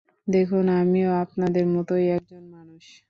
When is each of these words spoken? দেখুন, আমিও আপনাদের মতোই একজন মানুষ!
দেখুন, 0.27 0.65
আমিও 0.81 1.09
আপনাদের 1.23 1.65
মতোই 1.75 2.05
একজন 2.17 2.43
মানুষ! 2.55 2.83